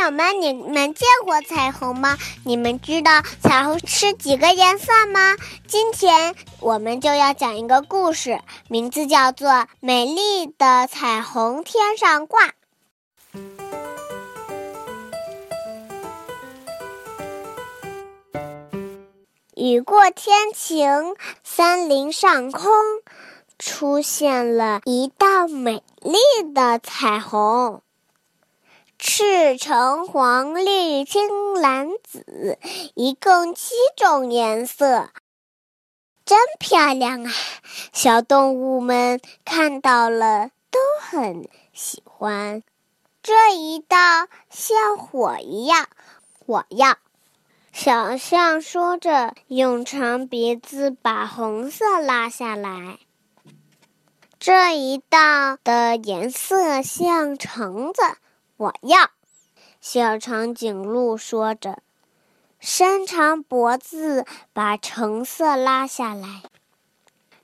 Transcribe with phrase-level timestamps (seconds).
[0.00, 2.16] 友们，你们见过彩虹吗？
[2.44, 5.36] 你们知道彩虹是几个颜色吗？
[5.66, 9.50] 今天我们就要讲一个故事，名字叫做
[9.80, 12.46] 《美丽的彩虹天上挂》。
[19.54, 22.72] 雨过天晴，森林上空
[23.58, 27.82] 出现了一道美丽的彩虹。
[29.02, 32.58] 赤橙黄绿青蓝紫，
[32.94, 35.08] 一共七种颜色，
[36.26, 37.32] 真漂亮啊！
[37.94, 42.62] 小动物们看到了都很喜欢。
[43.22, 43.96] 这一道
[44.50, 45.88] 像火一样，
[46.44, 46.98] 我要。
[47.72, 52.98] 小象说着，用长鼻子把红色拉下来。
[54.38, 58.02] 这一道的颜色像橙子。
[58.60, 59.08] 我要，
[59.80, 61.82] 小长颈鹿说着，
[62.58, 66.42] 伸长脖子把橙色拉下来。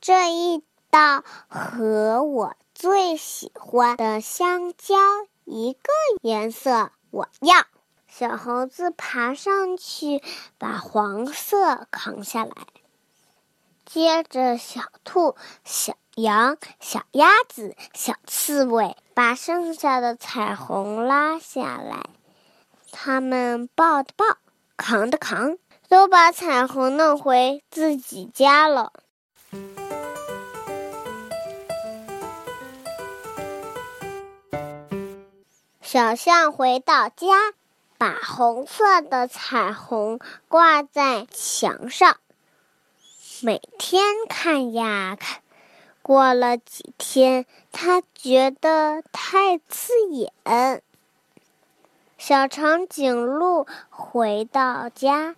[0.00, 4.96] 这一道和我最喜欢的香蕉
[5.44, 5.90] 一个
[6.22, 6.92] 颜色。
[7.10, 7.66] 我要，
[8.08, 10.22] 小猴子爬上去
[10.56, 12.54] 把黄色扛下来。
[13.84, 22.04] 接着，小兔、小羊、小鸭子、小刺猬把剩下的彩虹拉下来，
[22.90, 24.24] 他们抱的抱，
[24.76, 28.92] 扛的扛，都把彩虹弄回自己家了。
[35.82, 37.52] 小象回到家，
[37.98, 40.18] 把红色的彩虹
[40.48, 42.16] 挂在墙上。
[43.42, 45.41] 每天看呀看，
[46.02, 50.82] 过了几天，他觉得太刺眼。
[52.18, 55.36] 小长颈鹿回到家，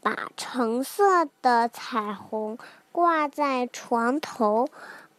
[0.00, 2.58] 把橙色的彩虹
[2.92, 4.68] 挂在床头，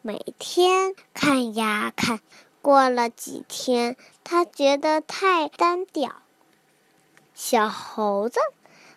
[0.02, 2.22] 每天看呀看，
[2.62, 6.16] 过了几天，他觉得太单调。
[7.34, 8.40] 小猴子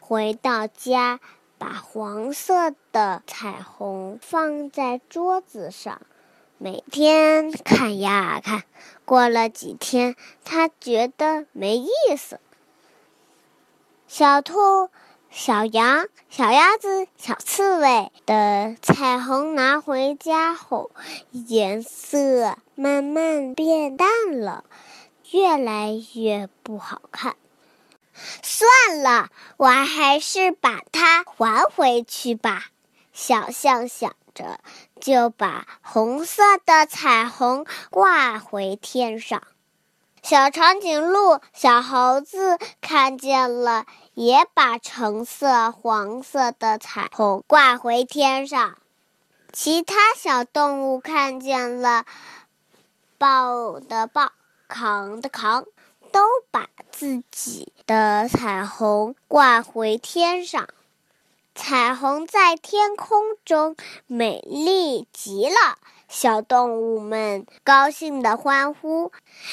[0.00, 1.18] 回到家。
[1.58, 6.00] 把黄色的彩虹放在桌子上，
[6.56, 8.62] 每天看呀看。
[9.04, 10.14] 过了几天，
[10.44, 12.40] 他觉得没意思。
[14.06, 14.88] 小兔、
[15.30, 20.90] 小羊、小鸭子、小刺猬的彩虹拿回家后，
[21.30, 24.08] 颜色慢慢变淡
[24.40, 24.64] 了，
[25.30, 27.36] 越来越不好看。
[28.42, 32.66] 算了，我还是把它还回去吧。
[33.12, 34.60] 小象想着，
[35.00, 39.42] 就把红色的彩虹挂回天上。
[40.22, 48.76] 小长颈鹿、小猴子看见了，也把橙色、黄色的彩虹挂回天上。
[49.52, 52.04] 其他小动物看见了，
[53.16, 54.32] 抱的抱，
[54.68, 55.64] 扛的扛。
[56.50, 60.68] 把自己的彩虹挂回天上，
[61.54, 63.76] 彩虹在天空中
[64.06, 65.78] 美丽极了。
[66.08, 69.12] 小动物们高兴地欢呼：“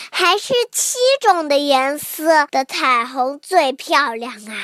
[0.10, 4.56] 还是七种的颜色的彩虹最漂亮啊！”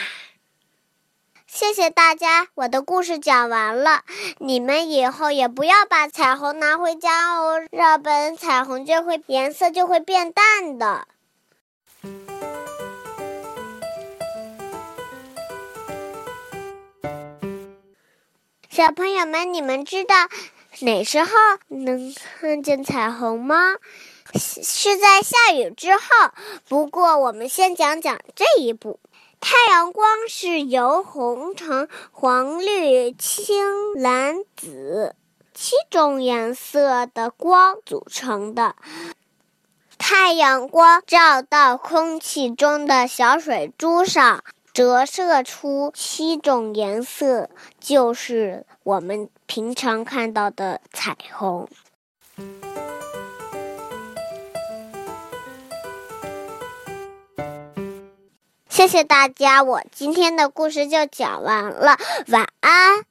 [1.46, 4.06] 谢谢大家，我的故事讲完了。
[4.38, 11.06] 你们以后也不要把彩虹拿回家哦，要不然彩虹就会颜色就会变淡的。
[18.69, 20.16] 小朋友们，你们知道
[20.79, 21.29] 哪时候
[21.67, 23.75] 能看见彩虹吗？
[24.34, 26.01] 是在下雨之后。
[26.67, 29.00] 不过，我们先讲讲这一步。
[29.39, 35.16] 太阳光是由红、橙、黄、绿、青、蓝、紫
[35.53, 38.75] 七种颜色的光组成的。
[40.13, 44.44] 太阳光照到空气中的小水珠上，
[44.74, 47.50] 折射出七种颜色，
[47.80, 51.69] 就是我们平常看到的彩虹。
[58.68, 61.98] 谢谢大家，我今天的故事就讲完了，
[62.28, 63.06] 晚安。